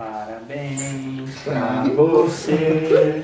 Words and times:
Parabéns 0.00 0.80
pra 1.44 1.84
você. 1.94 3.22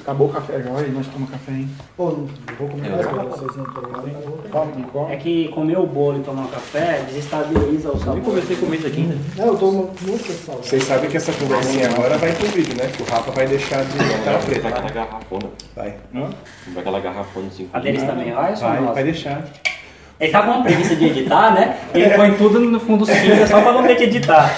Acabou 0.00 0.28
o 0.28 0.32
café 0.32 0.56
agora 0.56 0.86
e 0.86 0.90
nós 0.90 1.06
tomamos 1.06 1.30
café, 1.30 1.52
hein? 1.52 1.68
Pô, 1.94 2.06
não 2.06 2.28
vou 2.58 2.68
comer 2.70 2.88
mais 2.88 3.06
pra 3.06 3.22
vocês 3.24 3.56
não 3.56 3.64
pegarem. 3.64 4.16
Come, 4.50 4.72
me 4.76 4.82
come. 4.84 5.12
É 5.12 5.16
que 5.18 5.48
comer 5.48 5.76
o 5.78 5.86
bolo 5.86 6.18
e 6.20 6.22
tomar 6.22 6.46
café 6.48 7.02
desestabiliza 7.06 7.90
o 7.90 7.92
Eu 7.92 7.98
sabor. 7.98 8.22
comecei 8.22 8.56
a 8.56 8.58
comer 8.60 8.76
isso 8.78 8.86
aqui 8.86 9.00
ainda. 9.02 9.16
Não, 9.36 9.46
eu 9.48 9.56
tô 9.58 9.70
muito 9.70 10.26
pessoal. 10.26 10.58
Vocês 10.62 10.82
sabem 10.82 11.10
que 11.10 11.16
essa 11.18 11.32
conversinha 11.34 11.90
agora 11.90 12.16
vai 12.16 12.32
pro 12.32 12.46
vídeo, 12.46 12.74
né? 12.74 12.90
Que 12.96 13.02
o 13.02 13.06
Rafa 13.06 13.30
vai 13.30 13.46
deixar 13.46 13.84
de 13.84 13.92
tela 13.98 14.38
Vai 14.38 14.46
preta. 14.46 14.68
aquela 14.68 14.90
garrafona. 14.90 15.50
Vai. 15.76 15.94
Vai 16.14 16.30
aquela 16.78 17.00
garrafona 17.00 17.48
assim. 17.48 17.68
A 17.70 17.78
deles 17.80 18.02
também 18.04 18.32
vai, 18.32 18.56
só 18.56 18.68
Vai, 18.68 18.80
vai 18.94 19.04
deixar. 19.04 19.44
Ele 20.18 20.32
tá 20.32 20.40
com 20.42 20.52
uma 20.52 20.62
preguiça 20.62 20.96
de 20.96 21.04
editar, 21.04 21.52
né? 21.52 21.76
Ele 21.92 22.08
põe 22.14 22.32
tudo 22.34 22.60
no 22.60 22.80
fundo 22.80 23.04
cinza 23.04 23.46
só 23.46 23.60
pra 23.60 23.72
não 23.72 23.82
ter 23.86 23.96
que 23.96 24.04
editar. 24.04 24.56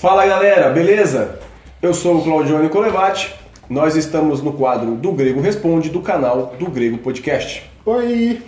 Fala 0.00 0.26
galera, 0.26 0.70
beleza? 0.70 1.38
Eu 1.82 1.92
sou 1.94 2.18
o 2.18 2.24
Claudione 2.24 2.68
Colevati. 2.68 3.34
Nós 3.68 3.96
estamos 3.96 4.42
no 4.42 4.52
quadro 4.52 4.92
do 4.94 5.12
Grego 5.12 5.40
Responde 5.40 5.90
do 5.90 6.00
canal 6.00 6.54
do 6.58 6.70
Grego 6.70 6.98
Podcast. 6.98 7.68
Oi! 7.84 8.40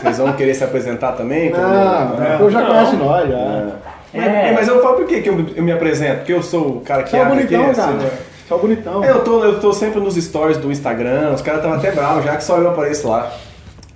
Vocês 0.00 0.18
vão 0.18 0.32
querer 0.34 0.54
se 0.54 0.64
apresentar 0.64 1.12
também? 1.12 1.50
Como- 1.50 1.62
Não, 1.66 2.22
É. 2.24 2.36
eu 2.40 2.50
já 2.50 2.64
conhece 2.64 2.96
nós, 2.96 3.28
já. 3.28 3.72
Mas, 4.14 4.24
É. 4.26 4.52
mas 4.52 4.68
eu 4.68 4.82
falo 4.82 4.96
por 4.96 5.06
que 5.06 5.20
que 5.20 5.28
eu, 5.28 5.46
eu 5.56 5.62
me 5.62 5.72
apresento? 5.72 6.18
Porque 6.18 6.32
eu 6.32 6.42
sou 6.42 6.78
o 6.78 6.80
cara 6.80 7.02
que 7.02 7.10
Só 7.10 7.20
abre 7.22 7.42
aqui. 7.42 7.54
bonitão, 7.56 7.70
assim, 7.70 7.80
cara. 7.98 8.04
né? 8.04 8.10
Só 8.48 8.56
bonitão. 8.58 9.04
É, 9.04 9.10
Eu 9.10 9.24
tô, 9.24 9.44
eu 9.44 9.60
tô 9.60 9.72
sempre 9.72 10.00
nos 10.00 10.14
stories 10.14 10.56
do 10.56 10.70
Instagram, 10.70 11.32
os 11.34 11.42
caras 11.42 11.60
estavam 11.60 11.78
até 11.78 11.90
bravos 11.90 12.24
já 12.24 12.36
que 12.36 12.44
só 12.44 12.56
eu 12.58 12.70
apareço 12.70 13.08
lá. 13.08 13.30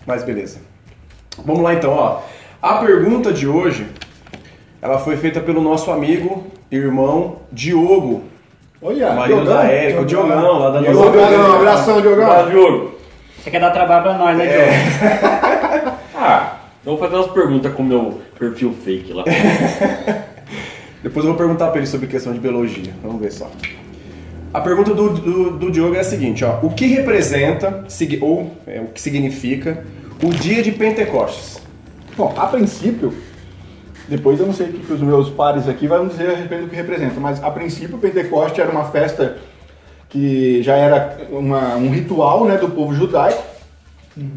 Mas 0.04 0.24
beleza. 0.24 0.58
Vamos 1.44 1.62
lá 1.62 1.72
então, 1.72 1.92
ó. 1.92 2.20
A 2.60 2.74
pergunta 2.78 3.32
de 3.32 3.46
hoje, 3.46 3.86
ela 4.82 4.98
foi 4.98 5.16
feita 5.16 5.40
pelo 5.40 5.60
nosso 5.60 5.90
amigo, 5.90 6.46
irmão 6.70 7.36
Diogo, 7.52 8.24
Olha, 8.82 9.12
marido 9.12 9.42
Diogão. 9.42 9.54
da 9.54 9.64
Érica, 9.64 10.00
o 10.00 10.04
Diogão, 10.06 10.58
lá 10.58 10.70
da 10.70 10.80
Diogão, 10.80 11.12
Diogão, 11.12 11.56
abração, 11.56 12.00
Diogão. 12.00 12.48
Diogo. 12.48 12.94
Você 13.38 13.50
quer 13.50 13.60
dar 13.60 13.70
trabalho 13.70 14.02
pra 14.02 14.18
nós, 14.18 14.36
né, 14.36 14.46
Diogo? 14.46 16.00
Ah, 16.22 16.56
eu 16.84 16.96
vou 16.96 16.98
fazer 16.98 17.16
umas 17.16 17.30
perguntas 17.30 17.72
com 17.72 17.82
o 17.82 17.86
meu 17.86 18.20
perfil 18.38 18.74
fake 18.84 19.10
lá. 19.10 19.24
Depois 21.02 21.24
eu 21.24 21.32
vou 21.32 21.34
perguntar 21.34 21.68
pra 21.68 21.78
ele 21.78 21.86
sobre 21.86 22.06
questão 22.06 22.30
de 22.30 22.38
biologia. 22.38 22.92
Vamos 23.02 23.22
ver 23.22 23.32
só. 23.32 23.50
A 24.52 24.60
pergunta 24.60 24.92
do, 24.92 25.08
do, 25.08 25.50
do 25.52 25.70
Diogo 25.70 25.94
é 25.94 26.00
a 26.00 26.04
seguinte, 26.04 26.44
ó. 26.44 26.58
O 26.62 26.70
que 26.70 26.86
representa, 26.86 27.86
ou 28.20 28.54
é, 28.66 28.80
o 28.80 28.88
que 28.88 29.00
significa, 29.00 29.82
o 30.22 30.28
dia 30.28 30.62
de 30.62 30.72
Pentecostes? 30.72 31.62
Bom, 32.18 32.34
a 32.36 32.46
princípio, 32.46 33.14
depois 34.10 34.38
eu 34.40 34.46
não 34.46 34.52
sei 34.52 34.66
o 34.68 34.72
que, 34.72 34.78
que 34.86 34.92
os 34.92 35.00
meus 35.00 35.30
pares 35.30 35.68
aqui 35.68 35.86
vão 35.86 36.06
dizer 36.08 36.30
a 36.30 36.34
respeito 36.36 36.64
do 36.64 36.68
que 36.70 36.76
representa, 36.76 37.18
mas 37.20 37.42
a 37.42 37.50
princípio 37.50 37.96
o 37.96 37.98
Pentecoste 38.00 38.60
era 38.60 38.70
uma 38.70 38.84
festa 38.84 39.36
que 40.08 40.62
já 40.62 40.76
era 40.76 41.18
uma- 41.30 41.76
um 41.76 41.90
ritual 41.90 42.44
né, 42.44 42.56
do 42.56 42.68
povo 42.68 42.92
judaico, 42.94 43.42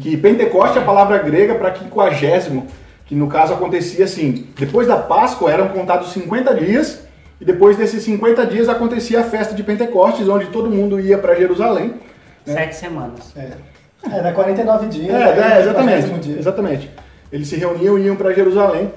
que 0.00 0.16
Pentecoste 0.16 0.78
é 0.78 0.80
a 0.80 0.84
palavra 0.84 1.18
grega 1.18 1.54
para 1.56 1.70
quinquagésimo, 1.72 2.66
que 3.06 3.14
no 3.14 3.26
caso 3.26 3.52
acontecia 3.52 4.04
assim, 4.04 4.46
depois 4.56 4.86
da 4.86 4.96
Páscoa 4.96 5.50
eram 5.50 5.68
contados 5.68 6.12
50 6.12 6.54
dias, 6.54 7.00
e 7.40 7.44
depois 7.44 7.76
desses 7.76 8.02
50 8.04 8.46
dias 8.46 8.68
acontecia 8.68 9.20
a 9.20 9.24
festa 9.24 9.54
de 9.54 9.62
Pentecostes, 9.62 10.28
onde 10.28 10.46
todo 10.46 10.70
mundo 10.70 11.00
ia 11.00 11.18
para 11.18 11.34
Jerusalém, 11.34 11.94
Sete 12.46 12.76
semanas. 12.76 13.32
É. 13.36 13.52
Era 14.10 14.30
49 14.32 14.86
dias. 14.88 15.08
é, 15.14 15.56
é, 15.56 15.60
exatamente. 15.62 16.06
40º 16.08 16.18
dia. 16.20 16.38
Exatamente. 16.38 16.90
Eles 17.32 17.48
se 17.48 17.56
reuniam 17.56 17.98
e 17.98 18.02
iam 18.02 18.16
para 18.16 18.32
Jerusalém, 18.34 18.92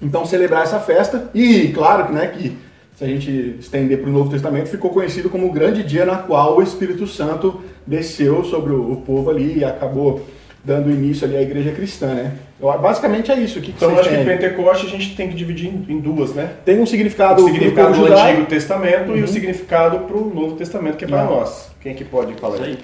então 0.00 0.24
celebrar 0.26 0.62
essa 0.62 0.80
festa. 0.80 1.30
E 1.34 1.68
claro 1.68 2.06
que, 2.06 2.12
né, 2.12 2.26
que 2.28 2.56
se 2.96 3.04
a 3.04 3.06
gente 3.06 3.56
estender 3.60 3.98
para 4.00 4.08
o 4.08 4.12
Novo 4.12 4.30
Testamento, 4.30 4.68
ficou 4.68 4.90
conhecido 4.90 5.28
como 5.28 5.46
o 5.46 5.52
grande 5.52 5.82
dia 5.82 6.06
na 6.06 6.16
qual 6.16 6.56
o 6.56 6.62
Espírito 6.62 7.06
Santo 7.06 7.60
desceu 7.86 8.42
sobre 8.44 8.72
o, 8.72 8.96
povo 8.96 9.28
ali 9.28 9.58
e 9.58 9.64
acabou 9.64 10.26
dando 10.64 10.90
início 10.90 11.26
ali 11.26 11.36
à 11.36 11.42
igreja 11.42 11.70
cristã, 11.72 12.14
né? 12.14 12.32
Eu- 12.60 12.76
basicamente 12.78 13.30
é 13.30 13.38
isso. 13.38 13.58
O 13.58 13.62
que, 13.62 13.70
que 13.70 13.76
Então, 13.76 13.90
acho 13.98 14.08
que 14.08 14.16
têm 14.16 14.18
aí? 14.18 14.38
Pentecoste 14.38 14.86
a 14.86 14.88
gente 14.88 15.14
tem 15.14 15.28
que 15.28 15.34
dividir 15.34 15.68
em, 15.68 15.84
em 15.92 16.00
duas, 16.00 16.32
né? 16.34 16.54
Tem 16.64 16.80
um 16.80 16.86
significado, 16.86 17.44
O 17.44 17.46
significado 17.46 17.90
do 17.90 17.96
judaico. 17.96 18.30
Antigo 18.30 18.46
Testamento 18.46 19.16
e 19.16 19.22
o 19.22 19.28
significado 19.28 20.00
para 20.00 20.16
o 20.16 20.34
Novo 20.34 20.56
Testamento, 20.56 20.96
que 20.96 21.04
é 21.04 21.08
para 21.08 21.24
nós. 21.24 21.70
Quem 21.80 21.94
que 21.94 22.04
pode 22.04 22.32
falar 22.34 22.56
Isso 22.56 22.64
aí? 22.64 22.70
aí. 22.70 22.78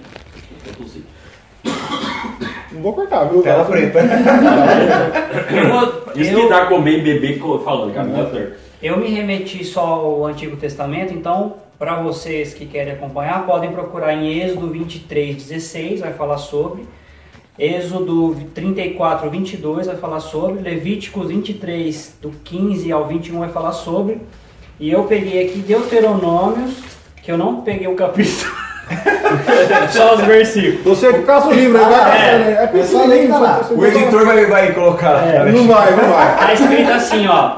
Eu 0.67 0.75
tô 0.75 0.83
assim. 0.85 1.03
Não 2.75 2.83
vou 2.83 2.93
cortar, 2.93 3.25
viu? 3.25 3.43
Tela 3.43 3.65
preta. 3.65 4.01
Eu, 5.51 5.69
vou, 5.69 6.03
Isso 6.15 6.33
eu- 6.33 6.41
que 6.43 6.49
dá 6.49 6.67
comer 6.67 6.99
e 6.99 7.03
beber 7.03 7.41
falando, 7.65 7.93
cara, 7.93 8.53
eu 8.83 8.97
me 8.97 9.09
remeti 9.09 9.65
só 9.65 9.81
ao 9.81 10.27
Antigo 10.27 10.57
Testamento, 10.57 11.15
então, 11.15 11.55
para 11.79 12.03
vocês 12.03 12.53
que 12.53 12.67
querem 12.67 12.95
acompanhar, 12.95 13.47
podem 13.47 13.71
procurar 13.71 14.13
em 14.15 14.41
Êxodo 14.41 14.69
23, 14.69 15.37
16, 15.37 16.01
vai 16.01 16.13
falar 16.13 16.39
sobre. 16.39 16.85
Êxodo 17.59 18.35
34, 18.55 19.29
22 19.31 19.87
vai 19.87 19.97
falar 19.97 20.21
sobre. 20.21 20.63
Levíticos 20.63 21.29
23, 21.29 22.17
do 22.21 22.31
15 22.43 22.91
ao 22.91 23.07
21 23.07 23.39
vai 23.41 23.51
falar 23.51 23.73
sobre. 23.73 24.19
E 24.81 24.91
eu 24.91 25.05
peguei 25.05 25.47
aqui 25.47 25.59
Deuteronômios, 25.59 26.75
que 27.23 27.31
eu 27.31 27.39
não 27.39 27.61
peguei 27.61 27.87
o 27.87 27.95
capítulo. 27.95 28.62
só 29.91 30.15
os 30.15 30.23
versículos. 30.23 30.99
Você 30.99 31.13
que 31.13 31.23
caça 31.23 31.49
o 31.49 31.53
livro, 31.53 31.79
vai 31.79 31.85
Ah, 31.85 32.05
caçando, 32.05 32.45
é. 32.45 32.53
é, 32.53 32.65
é 32.65 32.67
Pessoal, 32.67 33.09
nem 33.09 33.29
tá 33.29 33.67
O 33.71 33.85
editor 33.85 34.25
vai, 34.25 34.47
vai 34.47 34.73
colocar. 34.73 35.27
É, 35.27 35.51
não 35.51 35.67
vai, 35.67 35.91
não 35.97 36.09
vai. 36.11 36.37
Tá 36.37 36.53
escrito 36.53 36.91
assim, 36.91 37.27
ó, 37.27 37.57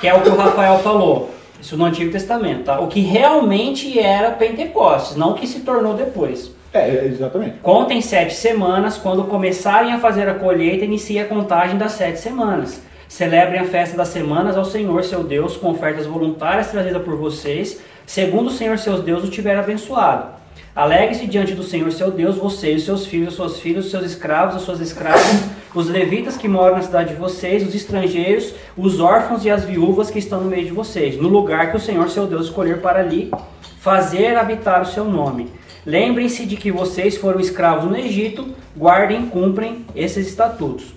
que 0.00 0.08
é 0.08 0.14
o 0.14 0.20
que 0.20 0.28
o 0.28 0.36
Rafael 0.36 0.78
falou. 0.78 1.34
Isso 1.60 1.76
no 1.76 1.86
Antigo 1.86 2.12
Testamento, 2.12 2.64
tá? 2.64 2.78
O 2.78 2.88
que 2.88 3.00
realmente 3.00 3.98
era 3.98 4.30
Pentecostes, 4.32 5.16
não 5.16 5.30
o 5.30 5.34
que 5.34 5.46
se 5.46 5.60
tornou 5.60 5.94
depois. 5.94 6.50
É, 6.74 6.90
é, 6.90 7.04
exatamente. 7.06 7.58
Contem 7.62 8.00
sete 8.02 8.34
semanas, 8.34 8.98
quando 8.98 9.24
começarem 9.24 9.92
a 9.92 9.98
fazer 9.98 10.28
a 10.28 10.34
colheita, 10.34 10.84
inicie 10.84 11.20
a 11.20 11.24
contagem 11.24 11.78
das 11.78 11.92
sete 11.92 12.18
semanas. 12.18 12.82
Celebrem 13.08 13.60
a 13.60 13.64
festa 13.64 13.96
das 13.96 14.08
semanas 14.08 14.56
ao 14.56 14.64
Senhor 14.64 15.04
seu 15.04 15.22
Deus, 15.22 15.56
com 15.56 15.70
ofertas 15.70 16.04
voluntárias 16.04 16.70
trazidas 16.70 17.00
por 17.02 17.16
vocês, 17.16 17.80
segundo 18.04 18.48
o 18.48 18.50
Senhor 18.50 18.76
seu 18.76 19.00
Deus 19.00 19.22
o 19.22 19.30
tiver 19.30 19.56
abençoado. 19.56 20.26
Alegre-se 20.74 21.26
diante 21.26 21.54
do 21.54 21.62
Senhor 21.62 21.90
seu 21.92 22.10
Deus, 22.10 22.36
você 22.36 22.72
e 22.72 22.76
os 22.76 22.84
seus 22.84 23.06
filhos, 23.06 23.28
as 23.28 23.34
suas 23.34 23.60
filhas, 23.60 23.84
os 23.84 23.90
seus 23.90 24.04
escravos, 24.04 24.56
as 24.56 24.62
suas 24.62 24.80
escravas, 24.80 25.44
os 25.72 25.88
levitas 25.88 26.36
que 26.36 26.48
moram 26.48 26.76
na 26.76 26.82
cidade 26.82 27.10
de 27.10 27.20
vocês, 27.20 27.66
os 27.66 27.74
estrangeiros, 27.74 28.54
os 28.76 28.98
órfãos 28.98 29.44
e 29.44 29.50
as 29.50 29.64
viúvas 29.64 30.10
que 30.10 30.18
estão 30.18 30.40
no 30.40 30.50
meio 30.50 30.64
de 30.66 30.72
vocês, 30.72 31.16
no 31.16 31.28
lugar 31.28 31.70
que 31.70 31.76
o 31.76 31.80
Senhor 31.80 32.10
seu 32.10 32.26
Deus 32.26 32.46
escolher 32.46 32.80
para 32.80 32.98
ali 33.00 33.30
fazer 33.78 34.36
habitar 34.36 34.82
o 34.82 34.86
seu 34.86 35.04
nome. 35.04 35.48
Lembrem-se 35.86 36.46
de 36.46 36.56
que 36.56 36.72
vocês 36.72 37.16
foram 37.16 37.38
escravos 37.38 37.88
no 37.90 37.96
Egito, 37.96 38.54
guardem 38.76 39.24
e 39.24 39.26
cumprem 39.26 39.84
esses 39.94 40.26
estatutos. 40.26 40.94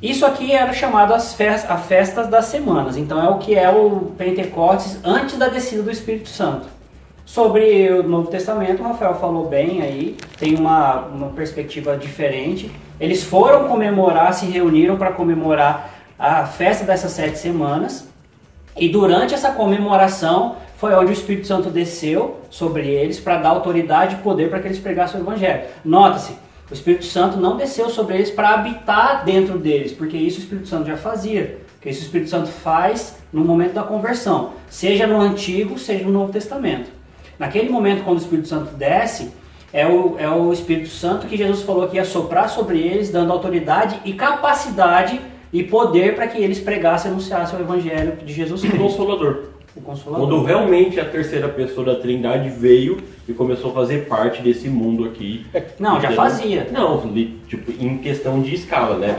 Isso 0.00 0.24
aqui 0.24 0.52
era 0.52 0.72
chamado 0.72 1.12
as 1.12 1.34
fes- 1.34 1.68
a 1.68 1.76
festas 1.76 2.28
das 2.28 2.46
semanas, 2.46 2.96
então 2.96 3.20
é 3.22 3.28
o 3.28 3.36
que 3.38 3.54
é 3.54 3.68
o 3.68 4.12
Pentecostes 4.16 4.98
antes 5.04 5.36
da 5.36 5.48
descida 5.48 5.82
do 5.82 5.90
Espírito 5.90 6.30
Santo. 6.30 6.79
Sobre 7.32 7.88
o 7.92 8.02
Novo 8.02 8.28
Testamento, 8.28 8.82
o 8.82 8.84
Rafael 8.84 9.14
falou 9.14 9.46
bem 9.46 9.82
aí, 9.82 10.16
tem 10.36 10.56
uma, 10.56 11.02
uma 11.02 11.28
perspectiva 11.28 11.96
diferente. 11.96 12.68
Eles 12.98 13.22
foram 13.22 13.68
comemorar, 13.68 14.34
se 14.34 14.46
reuniram 14.46 14.96
para 14.96 15.12
comemorar 15.12 15.94
a 16.18 16.44
festa 16.44 16.84
dessas 16.84 17.12
sete 17.12 17.38
semanas, 17.38 18.08
e 18.76 18.88
durante 18.88 19.32
essa 19.32 19.52
comemoração 19.52 20.56
foi 20.76 20.92
onde 20.92 21.10
o 21.10 21.12
Espírito 21.12 21.46
Santo 21.46 21.70
desceu 21.70 22.40
sobre 22.50 22.88
eles 22.88 23.20
para 23.20 23.36
dar 23.36 23.50
autoridade 23.50 24.16
e 24.16 24.18
poder 24.18 24.50
para 24.50 24.58
que 24.58 24.66
eles 24.66 24.80
pregassem 24.80 25.20
o 25.20 25.22
Evangelho. 25.22 25.62
Nota-se, 25.84 26.32
o 26.68 26.74
Espírito 26.74 27.04
Santo 27.04 27.36
não 27.36 27.56
desceu 27.56 27.90
sobre 27.90 28.16
eles 28.16 28.32
para 28.32 28.54
habitar 28.54 29.24
dentro 29.24 29.56
deles, 29.56 29.92
porque 29.92 30.16
isso 30.16 30.40
o 30.40 30.42
Espírito 30.42 30.66
Santo 30.66 30.88
já 30.88 30.96
fazia. 30.96 31.60
Porque 31.74 31.90
isso 31.90 32.00
o 32.00 32.06
Espírito 32.06 32.28
Santo 32.28 32.48
faz 32.48 33.18
no 33.32 33.44
momento 33.44 33.74
da 33.74 33.84
conversão, 33.84 34.50
seja 34.68 35.06
no 35.06 35.20
Antigo, 35.20 35.78
seja 35.78 36.04
no 36.04 36.10
Novo 36.10 36.32
Testamento. 36.32 36.98
Naquele 37.40 37.70
momento, 37.70 38.04
quando 38.04 38.18
o 38.18 38.20
Espírito 38.20 38.48
Santo 38.48 38.74
desce, 38.74 39.32
é 39.72 39.86
o, 39.86 40.16
é 40.18 40.28
o 40.28 40.52
Espírito 40.52 40.90
Santo 40.90 41.26
que 41.26 41.38
Jesus 41.38 41.62
falou 41.62 41.88
que 41.88 41.96
ia 41.96 42.04
soprar 42.04 42.50
sobre 42.50 42.78
eles, 42.78 43.10
dando 43.10 43.32
autoridade 43.32 43.98
e 44.04 44.12
capacidade 44.12 45.18
e 45.50 45.62
poder 45.62 46.14
para 46.14 46.26
que 46.26 46.36
eles 46.36 46.60
pregassem 46.60 47.10
e 47.10 47.14
anunciassem 47.14 47.58
o 47.58 47.62
Evangelho 47.62 48.18
de 48.24 48.30
Jesus 48.30 48.62
O 48.62 48.66
Cristo, 48.66 48.84
Consolador. 48.84 49.44
o 49.74 49.80
Consolador. 49.80 50.28
Quando 50.28 50.44
realmente 50.44 51.00
a 51.00 51.04
terceira 51.06 51.48
pessoa 51.48 51.86
da 51.86 51.94
Trindade 51.94 52.50
veio 52.50 52.98
e 53.30 53.34
começou 53.34 53.70
a 53.70 53.74
fazer 53.74 54.06
parte 54.06 54.42
desse 54.42 54.68
mundo 54.68 55.04
aqui. 55.04 55.46
Não, 55.78 56.00
já 56.00 56.10
fazia. 56.12 56.66
Não, 56.72 57.00
tipo, 57.48 57.72
em 57.82 57.98
questão 57.98 58.40
de 58.40 58.54
escala, 58.54 58.96
né? 58.96 59.16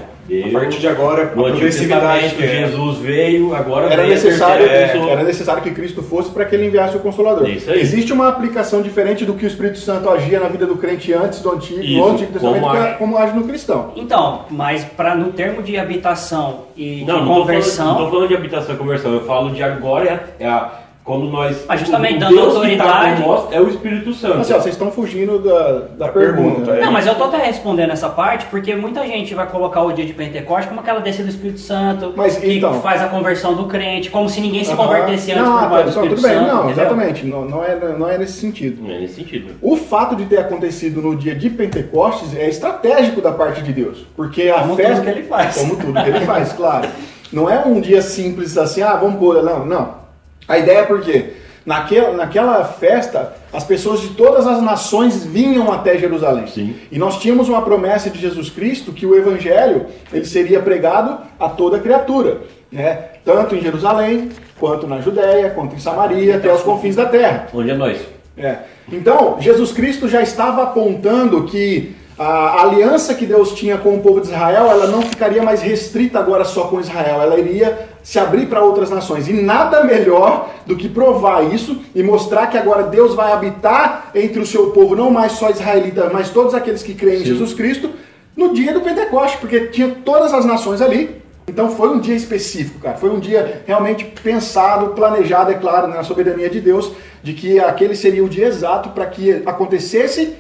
A 0.48 0.50
partir 0.60 0.80
de 0.80 0.88
agora, 0.88 1.24
a 1.24 1.28
progressividade 1.28 2.36
que 2.36 2.44
é. 2.44 2.68
Jesus 2.68 3.00
veio, 3.00 3.54
agora 3.54 3.88
Era 3.88 4.04
veio 4.04 4.08
a 4.14 4.16
necessário, 4.16 4.66
pessoa. 4.70 5.10
era 5.10 5.24
necessário 5.24 5.62
que 5.64 5.72
Cristo 5.72 6.02
fosse 6.02 6.32
para 6.32 6.46
que 6.46 6.56
ele 6.56 6.68
enviasse 6.68 6.96
o 6.96 7.00
Consolador. 7.00 7.50
Isso 7.50 7.70
aí. 7.70 7.82
Existe 7.82 8.14
uma 8.14 8.30
aplicação 8.30 8.82
diferente 8.82 9.26
do 9.26 9.34
que 9.34 9.44
o 9.44 9.48
Espírito 9.48 9.80
Santo 9.80 10.10
agia 10.10 10.40
na 10.40 10.48
vida 10.48 10.66
do 10.66 10.78
crente 10.78 11.12
antes 11.12 11.42
do 11.42 11.52
Antigo, 11.52 11.82
Isso, 11.82 11.98
no 11.98 12.08
Antigo 12.12 12.32
Testamento, 12.34 12.62
como 12.62 12.72
que 12.72 12.78
é- 12.78 12.82
age. 12.90 12.98
como 12.98 13.18
age 13.18 13.36
no 13.36 13.44
cristão. 13.44 13.92
Então, 13.96 14.46
mas 14.50 14.86
para 14.86 15.16
no 15.16 15.34
termo 15.34 15.62
de 15.64 15.78
habitação 15.78 16.66
e 16.78 17.04
Não, 17.06 17.20
de 17.20 17.26
não 17.26 17.34
tô, 17.34 17.40
conversão, 17.42 17.86
falando, 17.86 17.98
não 18.00 18.06
tô 18.06 18.12
falando 18.12 18.28
de 18.30 18.36
habitação 18.36 18.76
e 18.76 18.78
conversão, 18.78 19.14
eu 19.14 19.26
falo 19.26 19.50
de 19.52 19.62
agora 19.64 20.06
é 20.40 20.46
a, 20.46 20.46
é 20.46 20.48
a- 20.48 20.81
quando 21.04 21.26
nós. 21.30 21.66
Mas 21.68 21.80
justamente 21.80 22.20
dando 22.20 22.36
Deus 22.36 22.48
autoridade- 22.56 23.16
Que 23.16 23.22
tá 23.22 23.28
nós 23.28 23.52
é 23.52 23.60
o 23.60 23.68
Espírito 23.68 24.14
Santo. 24.14 24.40
Assim, 24.40 24.54
ó, 24.54 24.60
vocês 24.60 24.76
estão 24.76 24.92
fugindo 24.92 25.40
da, 25.40 25.72
da 25.72 25.80
Da 26.06 26.10
pergunta. 26.10 26.52
pergunta, 26.62 26.72
é. 26.78 26.82
Não, 26.86 26.92
mas 26.92 27.08
eu 27.08 27.16
tô 27.16 27.24
até 27.26 27.38
respondendo 27.38 27.92
essa 27.92 28.10
parte 28.10 28.46
porque 28.48 28.76
muita 28.76 29.06
gente 29.06 29.34
vai 29.34 29.48
colocar 29.48 29.82
o 29.84 29.92
dia 29.92 30.06
de 30.06 30.14
Pentecostes 30.14 30.68
como 30.68 30.80
aquela 30.80 31.00
descida 31.00 31.26
do 31.26 31.30
Espírito 31.32 31.60
Santo, 31.60 32.14
Mas, 32.16 32.38
que 32.38 32.58
então- 32.58 32.82
faz 32.82 33.02
a 33.02 33.08
conversão 33.08 33.54
do 33.56 33.66
crente, 33.66 34.10
como 34.10 34.30
se 34.30 34.40
ninguém 34.42 34.64
se 34.64 34.76
convertesse 34.76 35.32
antes 35.32 35.44
não, 35.44 35.60
por 35.60 35.70
parte 35.70 35.84
do 35.86 35.90
Espírito 35.90 36.16
tudo 36.16 36.28
bem, 36.28 36.38
Santo. 36.38 36.48
não, 36.48 36.58
entendeu? 36.66 36.72
exatamente, 36.84 37.26
não, 37.26 37.46
não, 37.46 37.64
é, 37.64 37.76
não 37.98 38.10
é 38.10 38.18
nesse 38.18 38.34
sentido. 38.34 38.84
Não 38.84 38.92
é 38.96 39.00
nesse 39.00 39.16
sentido. 39.16 39.56
O 39.62 39.76
fato 39.76 40.16
de 40.16 40.26
ter 40.26 40.38
acontecido 40.38 41.02
no 41.02 41.16
dia 41.16 41.34
de 41.36 41.50
Pentecostes 41.50 42.36
é 42.36 42.48
estratégico 42.48 43.22
da 43.22 43.32
parte 43.32 43.62
de 43.62 43.74
Deus, 43.74 44.06
porque 44.16 44.50
a 44.50 44.60
Como 44.62 44.76
festa 44.76 44.96
tudo 44.96 45.04
que 45.04 45.10
ele 45.10 45.24
faz. 45.28 45.56
como 45.58 45.76
tudo 45.78 45.94
que 46.04 46.10
ele 46.10 46.26
faz, 46.26 46.54
claro. 46.54 46.88
Não 47.34 47.50
é 47.50 47.60
um 47.66 47.80
dia 47.80 48.02
simples 48.02 48.58
assim, 48.58 48.82
ah, 48.82 48.96
vamos 48.96 49.18
pôr, 49.20 49.42
não, 49.42 49.66
não. 49.66 50.01
A 50.48 50.58
ideia 50.58 50.80
é 50.80 50.84
porque 50.84 51.34
naquela, 51.66 52.14
naquela 52.14 52.64
festa 52.66 53.34
as 53.54 53.64
pessoas 53.64 54.02
de 54.02 54.10
todas 54.10 54.48
as 54.48 54.62
nações 54.62 55.26
vinham 55.26 55.72
até 55.72 55.98
Jerusalém. 55.98 56.48
Sim. 56.48 56.76
E 56.92 56.98
nós 56.98 57.20
tínhamos 57.20 57.50
uma 57.50 57.62
promessa 57.62 58.10
de 58.10 58.20
Jesus 58.20 58.50
Cristo 58.50 58.92
que 58.92 59.06
o 59.06 59.16
evangelho 59.16 59.88
ele 60.12 60.26
seria 60.26 60.60
pregado 60.60 61.20
a 61.40 61.50
toda 61.50 61.80
criatura, 61.80 62.42
né? 62.72 63.10
Tanto 63.24 63.56
em 63.56 63.62
Jerusalém, 63.62 64.30
quanto 64.60 64.88
na 64.88 65.02
Judéia, 65.02 65.50
quanto 65.52 65.76
em 65.76 65.80
Samaria, 65.80 66.38
até 66.38 66.54
os 66.54 66.62
confins 66.62 66.96
da 66.96 67.06
terra. 67.06 67.48
Onde 67.54 67.72
é 67.72 67.76
nós? 67.76 68.00
É. 68.38 68.58
Então, 68.92 69.38
Jesus 69.40 69.72
Cristo 69.72 70.08
já 70.08 70.22
estava 70.22 70.64
apontando 70.64 71.44
que 71.44 71.96
a 72.18 72.62
aliança 72.62 73.16
que 73.16 73.26
Deus 73.26 73.54
tinha 73.54 73.78
com 73.78 73.96
o 73.96 74.00
povo 74.02 74.22
de 74.22 74.28
Israel, 74.28 74.68
ela 74.70 74.88
não 74.88 75.02
ficaria 75.02 75.42
mais 75.42 75.62
restrita 75.62 76.20
agora 76.20 76.44
só 76.44 76.66
com 76.66 76.80
Israel, 76.80 77.22
ela 77.22 77.40
iria 77.40 77.90
se 78.04 78.20
abrir 78.20 78.48
para 78.48 78.64
outras 78.64 78.90
nações. 78.90 79.28
E 79.28 79.34
nada 79.34 79.84
melhor 79.84 80.50
do 80.66 80.76
que 80.76 80.90
provar 80.90 81.54
isso 81.54 81.82
e 81.94 82.02
mostrar 82.02 82.48
que 82.48 82.58
agora 82.58 82.84
Deus 82.84 83.14
vai 83.14 83.32
habitar 83.32 84.12
entre 84.16 84.40
o 84.40 84.46
seu 84.46 84.72
povo, 84.72 84.96
não 84.96 85.12
mais 85.12 85.34
só 85.34 85.50
israelita, 85.50 86.10
mas 86.12 86.30
todos 86.30 86.54
aqueles 86.54 86.84
que 86.84 86.94
creem 86.94 87.22
em 87.22 87.26
Jesus 87.26 87.54
Cristo, 87.54 87.92
no 88.36 88.54
dia 88.54 88.74
do 88.74 88.82
Pentecoste, 88.82 89.38
porque 89.38 89.68
tinha 89.68 89.90
todas 90.04 90.34
as 90.34 90.46
nações 90.46 90.82
ali. 90.82 91.22
Então 91.48 91.70
foi 91.70 91.90
um 91.90 92.00
dia 92.00 92.16
específico, 92.16 92.80
cara. 92.80 92.98
Foi 92.98 93.10
um 93.10 93.20
dia 93.20 93.64
realmente 93.66 94.06
pensado, 94.06 94.90
planejado, 94.90 95.52
é 95.52 95.56
claro, 95.56 95.88
na 95.88 96.04
soberania 96.04 96.50
de 96.50 96.62
Deus, 96.62 96.92
de 97.22 97.34
que 97.34 97.60
aquele 97.60 97.96
seria 97.96 98.24
o 98.24 98.30
dia 98.30 98.48
exato 98.48 98.90
para 98.90 99.06
que 99.06 99.44
acontecesse 99.46 100.36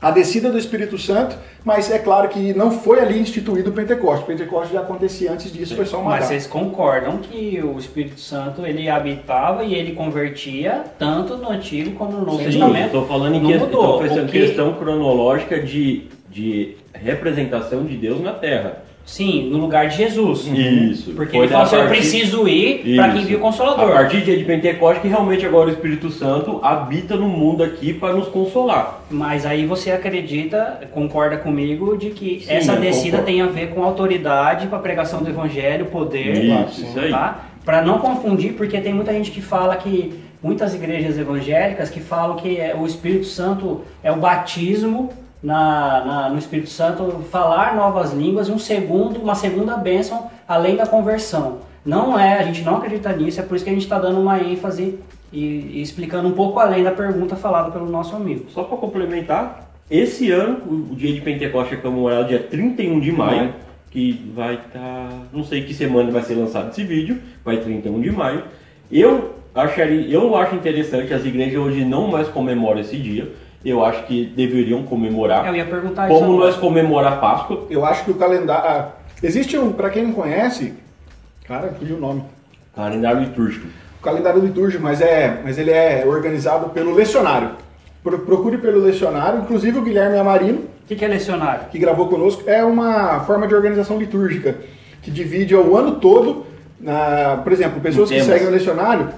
a 0.00 0.10
descida 0.10 0.50
do 0.50 0.58
Espírito 0.58 0.98
Santo, 0.98 1.36
mas 1.64 1.90
é 1.90 1.98
claro 1.98 2.28
que 2.28 2.52
não 2.52 2.70
foi 2.70 3.00
ali 3.00 3.18
instituído 3.18 3.70
o 3.70 3.72
Pentecoste. 3.72 4.24
O 4.24 4.26
Pentecoste 4.26 4.74
já 4.74 4.80
acontecia 4.80 5.32
antes 5.32 5.50
disso, 5.52 5.74
foi 5.74 5.86
só 5.86 5.96
uma 5.98 6.10
Mas 6.10 6.20
data. 6.20 6.26
vocês 6.28 6.46
concordam 6.46 7.16
que 7.18 7.60
o 7.62 7.78
Espírito 7.78 8.20
Santo 8.20 8.64
ele 8.66 8.88
habitava 8.90 9.64
e 9.64 9.74
ele 9.74 9.92
convertia 9.92 10.84
tanto 10.98 11.36
no 11.38 11.50
Antigo 11.50 11.92
como 11.92 12.12
no 12.12 12.24
Novo 12.26 12.38
Sim, 12.38 12.44
Testamento? 12.44 12.86
estou 12.86 13.06
falando 13.06 13.34
em 13.36 13.40
Não 13.40 13.48
questão, 13.50 13.66
mudou. 13.68 14.04
então, 14.06 14.26
que- 14.26 14.32
questão 14.40 14.74
cronológica 14.74 15.58
de, 15.60 16.04
de 16.30 16.76
representação 16.92 17.84
de 17.84 17.96
Deus 17.96 18.20
na 18.20 18.32
Terra. 18.32 18.84
Sim, 19.06 19.48
no 19.50 19.58
lugar 19.58 19.86
de 19.88 19.96
Jesus. 19.96 20.46
Isso. 20.48 21.12
Porque 21.12 21.36
ele 21.36 21.46
falou 21.46 21.62
assim, 21.64 21.76
eu 21.76 21.82
partir- 21.82 21.96
preciso 21.96 22.48
ir 22.48 22.96
para 22.96 23.08
que 23.10 23.14
Isso. 23.18 23.24
envie 23.24 23.34
o 23.36 23.38
A 23.38 23.40
Consolador. 23.42 23.92
partir 23.92 24.16
do 24.18 24.24
dia 24.24 24.36
de 24.36 24.44
Pentecoste 24.44 25.00
que 25.00 25.06
realmente 25.08 25.46
agora 25.46 25.68
o 25.68 25.72
Espírito 25.72 26.10
Santo 26.10 26.58
habita 26.60 27.14
no 27.16 27.28
mundo 27.28 27.62
aqui 27.62 27.94
para 27.94 28.12
nos 28.12 28.26
consolar. 28.26 29.02
Mas 29.08 29.46
aí 29.46 29.64
você 29.64 29.92
acredita, 29.92 30.80
concorda 30.92 31.36
comigo, 31.36 31.96
de 31.96 32.10
que 32.10 32.40
Sim, 32.40 32.52
essa 32.52 32.72
eu 32.72 32.80
descida 32.80 33.18
concordo. 33.18 33.26
tem 33.26 33.40
a 33.42 33.46
ver 33.46 33.68
com 33.68 33.84
autoridade 33.84 34.66
para 34.66 34.78
pregação 34.80 35.22
do 35.22 35.30
Evangelho, 35.30 35.86
poder, 35.86 36.44
Isso, 36.68 36.82
isso 36.82 37.08
tá? 37.10 37.46
Para 37.64 37.82
não 37.82 37.98
confundir, 38.00 38.54
porque 38.54 38.80
tem 38.80 38.92
muita 38.92 39.12
gente 39.12 39.30
que 39.30 39.40
fala 39.40 39.76
que 39.76 40.14
muitas 40.42 40.74
igrejas 40.74 41.16
evangélicas 41.16 41.90
que 41.90 42.00
falam 42.00 42.36
que 42.36 42.58
é- 42.58 42.74
o 42.76 42.84
Espírito 42.84 43.26
Santo 43.26 43.82
é 44.02 44.10
o 44.10 44.16
batismo 44.16 45.10
na, 45.42 46.04
na- 46.04 46.28
no 46.30 46.38
Espírito 46.38 46.68
Santo, 46.70 47.24
falar 47.30 47.74
novas 47.76 48.12
línguas 48.12 48.48
e 48.48 48.52
um 48.52 48.58
segundo, 48.58 49.20
uma 49.20 49.34
segunda 49.34 49.76
bênção 49.76 50.30
além 50.48 50.76
da 50.76 50.86
conversão. 50.86 51.58
Não 51.84 52.18
é, 52.18 52.38
a 52.38 52.42
gente 52.42 52.62
não 52.64 52.76
acredita 52.76 53.12
nisso, 53.12 53.38
é 53.40 53.42
por 53.44 53.54
isso 53.54 53.64
que 53.64 53.70
a 53.70 53.74
gente 53.74 53.82
está 53.84 53.98
dando 53.98 54.20
uma 54.20 54.40
ênfase 54.40 54.98
e, 55.32 55.38
e 55.44 55.82
explicando 55.82 56.26
um 56.26 56.32
pouco 56.32 56.58
além 56.58 56.82
da 56.82 56.90
pergunta 56.90 57.36
falada 57.36 57.70
pelo 57.70 57.86
nosso 57.88 58.16
amigo. 58.16 58.46
Só 58.50 58.64
para 58.64 58.76
complementar, 58.76 59.70
esse 59.88 60.30
ano, 60.32 60.58
o, 60.66 60.92
o 60.92 60.96
dia 60.96 61.12
de 61.12 61.20
Pentecoste 61.20 61.74
é 61.74 61.76
comemorado 61.76 62.28
dia 62.28 62.40
31 62.40 62.98
de 62.98 63.12
maio, 63.12 63.54
que 63.90 64.30
vai 64.34 64.54
estar. 64.56 65.08
não 65.32 65.44
sei 65.44 65.62
que 65.62 65.72
semana 65.72 66.10
vai 66.10 66.22
ser 66.22 66.34
lançado 66.34 66.70
esse 66.70 66.82
vídeo, 66.82 67.20
vai 67.44 67.58
31 67.58 68.00
de 68.00 68.10
maio. 68.10 68.42
Eu 68.90 69.36
acharia, 69.54 70.08
eu 70.12 70.34
acho 70.36 70.56
interessante, 70.56 71.14
as 71.14 71.24
igrejas 71.24 71.58
hoje 71.60 71.84
não 71.84 72.08
mais 72.08 72.26
comemoram 72.28 72.80
esse 72.80 72.96
dia. 72.96 73.30
Eu 73.68 73.84
acho 73.84 74.04
que 74.04 74.26
deveriam 74.26 74.82
comemorar. 74.84 75.46
Eu 75.46 75.54
ia 75.56 75.64
perguntar 75.64 76.08
isso 76.08 76.14
Como 76.18 76.32
agora. 76.34 76.46
nós 76.50 76.56
comemorar 76.56 77.12
a 77.14 77.16
Páscoa, 77.16 77.66
Eu 77.68 77.84
acho 77.84 78.04
que 78.04 78.12
o 78.12 78.14
calendário... 78.14 78.64
ah, 78.70 78.88
Existe 79.22 79.58
um, 79.58 79.72
para 79.72 79.90
quem 79.90 80.04
não 80.04 80.12
conhece... 80.12 80.74
Cara, 81.48 81.68
fugiu 81.78 81.96
o 81.96 82.00
nome. 82.00 82.22
calendário 82.74 83.20
litúrgico. 83.20 83.66
o 84.00 84.02
calendário 84.02 84.40
litúrgico, 84.40 84.82
mas, 84.82 85.00
é, 85.00 85.40
mas 85.44 85.58
ele 85.58 85.70
é 85.70 86.04
organizado 86.06 86.70
pelo 86.70 86.92
lecionário. 86.94 87.50
Pro- 88.02 88.18
Procure 88.20 88.58
pelo 88.58 88.80
lecionário, 88.80 89.40
inclusive 89.40 89.78
o 89.78 89.82
Guilherme 89.82 90.18
Amarino, 90.18 90.58
O 90.58 90.86
que, 90.88 90.94
que 90.96 91.04
é 91.04 91.08
lecionário? 91.08 91.66
que 91.70 91.78
gravou 91.78 92.08
conosco, 92.08 92.42
é 92.48 92.64
uma 92.64 93.20
forma 93.20 93.46
de 93.48 93.54
organização 93.54 93.96
litúrgica 93.98 94.56
que 95.02 95.10
divide 95.10 95.54
o 95.56 95.76
ano 95.76 95.96
todo. 96.00 96.46
Na, 96.80 97.40
por 97.42 97.52
exemplo, 97.52 97.80
pessoas 97.80 98.10
que 98.10 98.20
seguem 98.22 98.48
o 98.48 98.50
lecionário, 98.50 99.08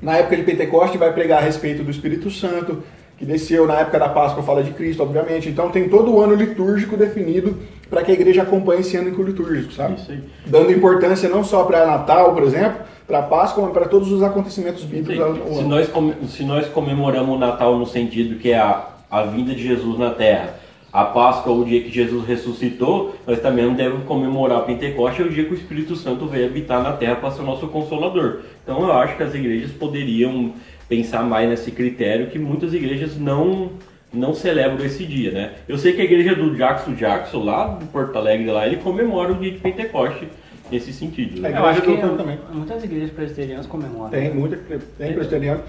na 0.00 0.16
época 0.18 0.36
de 0.36 0.42
Pentecoste, 0.44 0.96
vai 0.98 1.12
pregar 1.12 1.38
a 1.42 1.44
respeito 1.44 1.82
do 1.82 1.90
Espírito 1.90 2.30
Santo, 2.30 2.82
que 3.18 3.24
desceu 3.24 3.66
na 3.66 3.74
época 3.80 3.98
da 3.98 4.08
Páscoa, 4.08 4.42
fala 4.42 4.62
de 4.62 4.72
Cristo, 4.72 5.02
obviamente. 5.02 5.48
Então 5.48 5.70
tem 5.70 5.88
todo 5.88 6.12
o 6.12 6.20
ano 6.20 6.34
litúrgico 6.34 6.96
definido 6.96 7.56
para 7.88 8.02
que 8.02 8.10
a 8.10 8.14
igreja 8.14 8.42
acompanhe 8.42 8.80
esse 8.80 8.96
ano 8.96 9.10
litúrgico, 9.22 9.72
sabe? 9.72 9.94
Isso 10.00 10.10
aí. 10.10 10.20
Dando 10.46 10.72
importância 10.72 11.28
não 11.28 11.44
só 11.44 11.62
para 11.64 11.86
Natal, 11.86 12.32
por 12.34 12.42
exemplo, 12.42 12.80
para 13.06 13.22
Páscoa, 13.22 13.64
mas 13.64 13.72
para 13.72 13.86
todos 13.86 14.10
os 14.10 14.22
acontecimentos 14.22 14.82
bíblicos. 14.84 15.22
ao- 15.24 15.54
Se 15.54 15.62
nós, 15.62 15.90
se 16.30 16.44
nós 16.44 16.66
comemoramos 16.68 17.36
o 17.36 17.38
Natal 17.38 17.76
no 17.78 17.86
sentido 17.86 18.38
que 18.38 18.50
é 18.50 18.58
a, 18.58 18.86
a 19.10 19.22
vinda 19.24 19.54
de 19.54 19.62
Jesus 19.62 19.98
na 19.98 20.10
Terra, 20.10 20.54
a 20.92 21.04
Páscoa, 21.04 21.52
o 21.54 21.64
dia 21.64 21.80
que 21.82 21.90
Jesus 21.90 22.26
ressuscitou, 22.26 23.14
nós 23.26 23.40
também 23.40 23.72
devemos 23.72 24.04
comemorar 24.04 24.58
a 24.58 24.62
Pentecoste, 24.62 25.22
é 25.22 25.24
o 25.24 25.30
dia 25.30 25.44
que 25.44 25.52
o 25.52 25.54
Espírito 25.54 25.94
Santo 25.96 26.26
veio 26.26 26.46
habitar 26.46 26.82
na 26.82 26.92
Terra 26.92 27.16
para 27.16 27.30
ser 27.30 27.42
o 27.42 27.44
nosso 27.46 27.66
consolador. 27.68 28.40
Então 28.62 28.82
eu 28.82 28.92
acho 28.92 29.16
que 29.16 29.22
as 29.22 29.34
igrejas 29.34 29.70
poderiam 29.70 30.52
pensar 30.92 31.22
mais 31.22 31.48
nesse 31.48 31.70
critério 31.70 32.26
que 32.26 32.38
muitas 32.38 32.74
igrejas 32.74 33.16
não 33.18 33.70
não 34.12 34.34
celebram 34.34 34.84
esse 34.84 35.06
dia, 35.06 35.30
né? 35.30 35.52
Eu 35.66 35.78
sei 35.78 35.94
que 35.94 36.02
a 36.02 36.04
igreja 36.04 36.34
do 36.34 36.54
Jackson 36.54 36.92
Jackson, 36.92 37.42
lá 37.42 37.66
do 37.68 37.86
Porto 37.86 38.14
Alegre, 38.18 38.50
lá, 38.50 38.66
ele 38.66 38.76
comemora 38.76 39.32
o 39.32 39.36
dia 39.36 39.52
de 39.52 39.58
Pentecoste 39.58 40.28
nesse 40.70 40.92
sentido. 40.92 41.40
né? 41.40 41.50
É, 41.50 41.56
Eu 41.58 41.64
acho 41.64 41.80
que 41.80 41.88
igreja 41.92 42.08
do 42.08 42.16
também. 42.18 42.38
muitas 42.52 42.84
igrejas 42.84 43.08
presbiterianas 43.10 43.64
comemoram. 43.64 44.10
Tem, 44.10 44.30
muita, 44.34 44.58
tem 44.98 45.14
presbiteriano. 45.14 45.62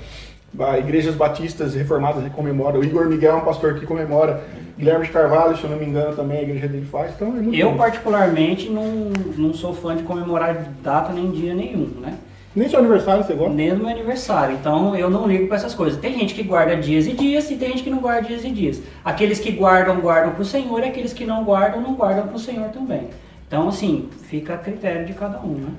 Ba- 0.51 0.77
Igrejas 0.77 1.15
batistas 1.15 1.73
reformadas 1.73 2.21
comemoram. 2.33 2.81
O 2.81 2.83
Igor 2.83 3.07
Miguel 3.07 3.31
é 3.31 3.35
um 3.37 3.45
pastor 3.45 3.75
que 3.79 3.85
comemora. 3.85 4.43
Guilherme 4.77 5.05
de 5.05 5.11
Carvalho, 5.13 5.55
se 5.55 5.63
eu 5.63 5.69
não 5.69 5.77
me 5.77 5.85
engano, 5.85 6.13
também 6.13 6.39
a 6.39 6.43
igreja 6.43 6.67
dele 6.67 6.85
faz. 6.91 7.13
Então 7.15 7.29
é 7.29 7.39
muito 7.39 7.55
Eu, 7.57 7.71
bom. 7.71 7.77
particularmente, 7.77 8.69
não, 8.69 9.09
não 9.37 9.53
sou 9.53 9.73
fã 9.73 9.95
de 9.95 10.03
comemorar 10.03 10.67
data 10.83 11.13
nem 11.13 11.31
dia 11.31 11.53
nenhum, 11.53 11.87
né? 12.01 12.15
Nem 12.55 12.69
seu 12.69 12.79
aniversário 12.79 13.24
você 13.24 13.33
gosta? 13.33 13.53
Nem 13.53 13.72
no 13.72 13.77
meu 13.77 13.89
aniversário. 13.89 14.55
Então, 14.55 14.95
eu 14.95 15.10
não 15.10 15.27
ligo 15.27 15.48
pra 15.48 15.57
essas 15.57 15.74
coisas. 15.74 16.00
Tem 16.00 16.17
gente 16.19 16.36
que 16.36 16.43
guarda 16.43 16.75
dias 16.75 17.07
e 17.07 17.13
dias 17.13 17.50
e 17.50 17.55
tem 17.55 17.69
gente 17.69 17.83
que 17.83 17.89
não 17.89 18.00
guarda 18.00 18.27
dias 18.27 18.45
e 18.45 18.50
dias. 18.51 18.81
Aqueles 19.03 19.39
que 19.39 19.51
guardam, 19.51 20.00
guardam 20.00 20.33
pro 20.33 20.45
Senhor 20.45 20.81
e 20.81 20.89
aqueles 20.89 21.13
que 21.13 21.25
não 21.25 21.43
guardam, 21.43 21.81
não 21.81 21.95
guardam 21.95 22.27
pro 22.27 22.38
Senhor 22.38 22.69
também. 22.69 23.10
Então, 23.48 23.67
assim, 23.67 24.10
fica 24.29 24.53
a 24.53 24.57
critério 24.57 25.05
de 25.05 25.13
cada 25.13 25.39
um, 25.39 25.55
né? 25.55 25.69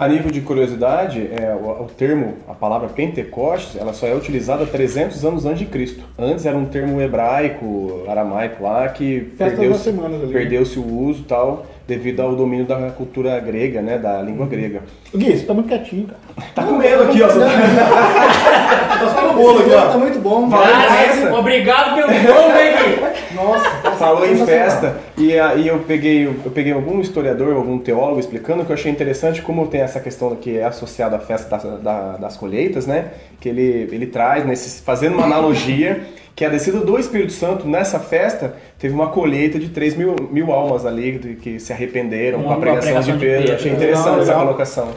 A 0.00 0.08
nível 0.08 0.30
de 0.30 0.40
curiosidade, 0.40 1.28
é, 1.30 1.54
o, 1.54 1.84
o 1.84 1.86
termo, 1.94 2.36
a 2.48 2.54
palavra 2.54 2.88
Pentecostes, 2.88 3.78
ela 3.78 3.92
só 3.92 4.06
é 4.06 4.14
utilizada 4.14 4.64
300 4.64 5.26
anos 5.26 5.44
antes 5.44 5.58
de 5.58 5.66
Cristo. 5.66 6.02
Antes 6.18 6.46
era 6.46 6.56
um 6.56 6.64
termo 6.64 7.02
hebraico, 7.02 8.02
aramaico 8.08 8.62
lá, 8.62 8.88
que 8.88 9.20
perdeu-se 9.36 9.92
né? 9.92 10.28
perdeu-se 10.32 10.78
o 10.78 10.86
uso 10.86 11.20
e 11.20 11.24
tal, 11.24 11.66
devido 11.86 12.20
ao 12.20 12.34
domínio 12.34 12.64
da 12.64 12.90
cultura 12.92 13.38
grega, 13.40 13.82
né, 13.82 13.98
da 13.98 14.22
língua 14.22 14.46
grega. 14.46 14.80
Gui, 15.14 15.36
você 15.36 15.44
tá 15.44 15.52
muito 15.52 15.68
quietinho, 15.68 16.06
cara. 16.06 16.48
Tá 16.54 16.62
com 16.62 16.78
medo 16.78 17.02
aqui, 17.02 17.20
ó. 17.20 17.28
Tá 18.70 19.08
só 19.14 19.26
no 19.26 19.32
bolo 19.34 19.60
aqui, 19.60 19.70
Tá 19.70 19.92
ó. 19.94 19.98
muito 19.98 20.18
bom. 20.18 20.48
Graças, 20.48 21.32
obrigado 21.32 21.94
pelo 21.94 22.08
bom, 22.08 22.52
Becky. 22.52 23.34
Nossa, 23.34 23.70
tá 23.82 23.90
Falou 23.92 24.26
em 24.26 24.44
festa, 24.44 24.96
e 25.16 25.38
aí 25.38 25.68
eu 25.68 25.78
peguei, 25.80 26.26
eu 26.26 26.50
peguei 26.50 26.72
algum 26.72 27.00
historiador, 27.00 27.54
algum 27.54 27.78
teólogo 27.78 28.18
explicando 28.18 28.64
que 28.64 28.70
eu 28.72 28.74
achei 28.74 28.90
interessante 28.90 29.42
como 29.42 29.66
tem 29.66 29.80
essa 29.82 30.00
questão 30.00 30.34
que 30.36 30.58
é 30.58 30.64
associada 30.64 31.16
à 31.16 31.18
festa 31.20 31.48
das, 31.56 31.80
da- 31.82 32.16
das 32.16 32.36
colheitas, 32.36 32.86
né? 32.86 33.06
Que 33.40 33.48
ele, 33.48 33.88
ele 33.92 34.06
traz, 34.06 34.44
nesse, 34.46 34.82
fazendo 34.82 35.14
uma 35.16 35.24
analogia, 35.26 36.02
que 36.34 36.44
a 36.44 36.48
descida 36.48 36.80
do 36.80 36.98
Espírito 36.98 37.32
Santo 37.32 37.66
nessa 37.66 37.98
festa 37.98 38.54
teve 38.78 38.94
uma 38.94 39.08
colheita 39.08 39.58
de 39.58 39.68
3 39.68 39.96
mil, 39.96 40.16
mil 40.30 40.52
almas 40.52 40.86
ali 40.86 41.36
que 41.42 41.60
se 41.60 41.72
arrependeram 41.72 42.42
com 42.42 42.52
a 42.52 42.56
pregação, 42.56 42.82
pregação 42.82 43.12
de 43.14 43.18
de 43.18 43.24
Pedro. 43.24 43.40
Pedro. 43.42 43.56
Achei 43.56 43.72
interessante 43.72 44.18
Legal, 44.18 44.22
essa 44.22 44.34
colocação. 44.34 44.88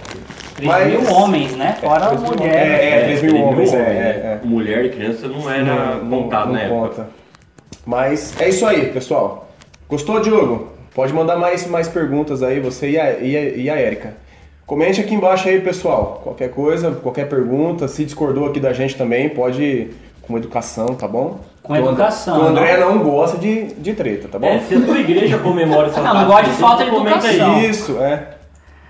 3 0.55 0.87
mil 0.87 1.13
homens, 1.13 1.51
né? 1.55 1.77
Fora 1.81 2.05
a 2.05 2.07
três 2.07 2.21
mil 2.21 2.31
mulher. 2.31 2.55
É, 2.55 2.89
é, 2.89 3.03
3 3.05 3.21
mil 3.23 3.43
homens, 3.43 3.73
é, 3.73 3.77
é, 3.77 3.81
é. 3.81 4.39
Mulher 4.43 4.85
e 4.85 4.89
criança 4.89 5.27
não 5.27 5.51
era 5.51 5.99
contado 6.09 6.47
não 6.47 6.53
na 6.53 6.61
época. 6.61 6.79
conta. 6.79 7.07
Mas 7.85 8.39
é 8.39 8.49
isso 8.49 8.65
aí, 8.65 8.87
pessoal. 8.87 9.49
Gostou, 9.89 10.21
Diogo? 10.21 10.69
Pode 10.95 11.11
mandar 11.11 11.35
mais, 11.35 11.67
mais 11.67 11.87
perguntas 11.87 12.43
aí, 12.43 12.59
você 12.59 12.91
e 12.91 12.99
a, 12.99 13.19
e, 13.19 13.35
a, 13.35 13.41
e 13.41 13.69
a 13.69 13.81
Erika. 13.81 14.13
Comente 14.65 15.01
aqui 15.01 15.13
embaixo 15.13 15.49
aí, 15.49 15.59
pessoal. 15.59 16.21
Qualquer 16.23 16.49
coisa, 16.51 16.91
qualquer 16.91 17.27
pergunta, 17.27 17.87
se 17.87 18.05
discordou 18.05 18.45
aqui 18.45 18.59
da 18.59 18.71
gente 18.71 18.95
também, 18.95 19.27
pode 19.27 19.61
ir 19.61 19.95
com 20.23 20.37
educação, 20.37 20.87
tá 20.95 21.07
bom? 21.07 21.39
Com 21.61 21.75
educação, 21.75 22.39
O 22.41 22.47
André 22.47 22.77
não 22.77 22.99
gosta 22.99 23.37
de, 23.37 23.73
de 23.75 23.93
treta, 23.93 24.27
tá 24.27 24.37
bom? 24.39 24.47
É, 24.47 24.59
se 24.59 24.75
a 24.75 24.81
tua 24.81 24.97
igreja 24.99 25.37
comemora 25.37 25.87
essa 25.87 26.01
Não, 26.03 26.13
não 26.13 26.25
gosto 26.27 26.45
de 26.45 26.51
você 26.51 26.61
falta 26.61 26.83
de 26.85 26.89
comenta 26.91 27.27
aí. 27.27 27.35
educação. 27.35 27.61
Isso, 27.61 27.97
é. 28.01 28.27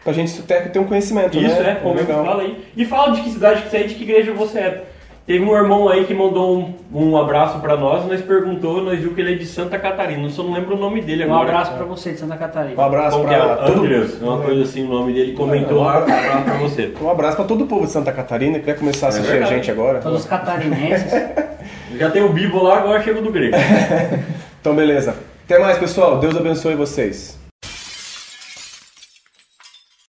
Pra 0.04 0.12
gente 0.14 0.42
ter, 0.42 0.72
ter 0.72 0.80
um 0.80 0.86
conhecimento, 0.86 1.38
Isso, 1.38 1.56
né? 1.62 1.72
é, 1.72 1.76
comenta, 1.76 2.02
legal. 2.08 2.26
fala 2.26 2.42
aí. 2.44 2.66
E 2.76 2.86
fala 2.86 3.14
de 3.14 3.22
que 3.22 3.30
cidade 3.30 3.62
que 3.62 3.70
você 3.70 3.78
é 3.78 3.82
e 3.84 3.88
de 3.88 3.96
que 3.96 4.04
igreja 4.04 4.34
você 4.34 4.60
é. 4.60 4.84
Teve 5.26 5.46
um 5.46 5.56
irmão 5.56 5.88
aí 5.88 6.04
que 6.04 6.14
mandou 6.14 6.58
um, 6.58 6.74
um 6.94 7.18
abraço 7.18 7.60
pra 7.60 7.78
nós, 7.78 8.06
nós 8.06 8.22
perguntou, 8.22 8.82
nós 8.84 9.00
viu 9.00 9.14
que 9.14 9.22
ele 9.22 9.34
é 9.34 9.36
de 9.38 9.46
Santa 9.46 9.80
Catarina, 9.80 10.28
só 10.30 10.44
não 10.44 10.54
lembro 10.54 10.76
o 10.76 10.78
nome 10.78 11.02
dele 11.02 11.24
Um 11.26 11.34
agora. 11.34 11.50
abraço 11.50 11.72
pra 11.76 11.86
você 11.86 12.12
de 12.12 12.20
Santa 12.20 12.36
Catarina. 12.36 12.76
Um 12.82 12.86
abraço 12.86 13.24
que 13.24 13.34
é? 13.34 13.40
Andreas, 13.40 14.22
uma 14.22 14.42
coisa 14.42 14.64
assim, 14.64 14.86
o 14.86 14.90
nome 14.90 15.14
dele 15.14 15.32
comentou 15.32 15.82
lá, 15.82 16.00
um 16.00 16.04
abraço 16.04 16.44
pra 16.44 16.54
você. 16.56 16.94
Um 17.02 17.10
abraço 17.10 17.36
pra 17.38 17.46
todo 17.46 17.64
o 17.64 17.68
povo 17.68 17.86
de 17.86 17.92
Santa 17.94 18.12
Catarina 18.12 18.60
que 18.60 18.66
vai 18.66 18.76
começar 18.76 19.06
a 19.06 19.10
assistir 19.10 19.30
a 19.30 19.32
verdade. 19.32 19.56
gente 19.56 19.72
agora. 19.72 20.00
Todos 20.00 20.20
os 20.20 20.26
catarinenses. 20.26 21.12
Já 21.98 22.10
tem 22.10 22.22
o 22.22 22.30
Bibo 22.30 22.62
lá, 22.62 22.80
agora 22.80 23.02
chega 23.02 23.22
do 23.22 23.32
grego. 23.32 23.56
Então, 24.60 24.74
beleza. 24.74 25.14
Até 25.44 25.60
mais, 25.60 25.78
pessoal. 25.78 26.20
Deus 26.20 26.38
abençoe 26.38 26.74
vocês. 26.74 27.38